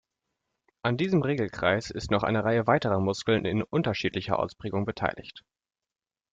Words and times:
An 0.81 0.97
diesem 0.97 1.21
Regelkreis 1.21 1.91
ist 1.91 2.09
noch 2.09 2.23
eine 2.23 2.43
Reihe 2.43 2.65
weiterer 2.65 2.99
Muskeln 2.99 3.45
in 3.45 3.61
unterschiedlicher 3.61 4.39
Ausprägung 4.39 4.83
beteiligt. 4.83 5.43